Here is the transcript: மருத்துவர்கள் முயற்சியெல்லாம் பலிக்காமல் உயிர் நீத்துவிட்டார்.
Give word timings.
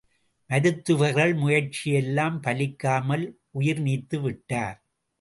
மருத்துவர்கள் 0.49 1.33
முயற்சியெல்லாம் 1.35 2.39
பலிக்காமல் 2.43 3.25
உயிர் 3.51 3.81
நீத்துவிட்டார். 3.81 4.77